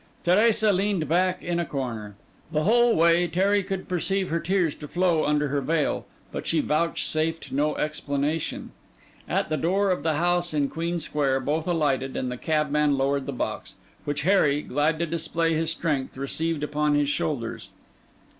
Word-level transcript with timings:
Teresa 0.23 0.73
leaned 0.73 1.07
back 1.07 1.43
in 1.43 1.59
a 1.59 1.63
corner. 1.63 2.15
The 2.51 2.63
whole 2.63 2.95
way 2.95 3.29
Harry 3.35 3.61
could 3.61 3.87
perceive 3.87 4.29
her 4.31 4.39
tears 4.39 4.73
to 4.77 4.87
flow 4.87 5.25
under 5.25 5.49
her 5.49 5.61
veil; 5.61 6.07
but 6.31 6.47
she 6.47 6.59
vouchsafed 6.59 7.51
no 7.51 7.75
explanation. 7.77 8.71
At 9.29 9.49
the 9.49 9.57
door 9.57 9.91
of 9.91 10.01
the 10.01 10.15
house 10.15 10.55
in 10.55 10.69
Queen 10.69 10.97
Square, 10.97 11.41
both 11.41 11.67
alighted; 11.67 12.17
and 12.17 12.31
the 12.31 12.37
cabman 12.37 12.97
lowered 12.97 13.27
the 13.27 13.31
box, 13.31 13.75
which 14.03 14.23
Harry, 14.23 14.63
glad 14.63 14.97
to 14.97 15.05
display 15.05 15.53
his 15.53 15.69
strength, 15.69 16.17
received 16.17 16.63
upon 16.63 16.95
his 16.95 17.07
shoulders. 17.09 17.69